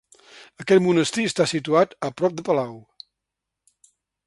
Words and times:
Aquest 0.63 0.81
monestir 0.85 1.25
està 1.31 1.47
situat 1.51 1.95
a 2.09 2.11
prop 2.21 2.41
de 2.41 2.47
palau. 2.49 2.75